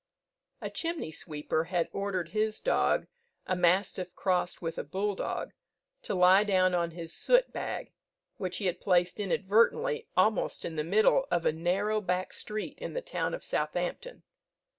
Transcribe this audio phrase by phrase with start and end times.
[0.61, 3.05] A chimney sweeper had ordered his dog,
[3.45, 5.51] a mastiff crossed with a bull dog,
[6.01, 7.93] to lie down on his soot bag,
[8.37, 12.95] which he had placed inadvertently almost in the middle of a narrow back street in
[12.95, 14.23] the town of Southampton.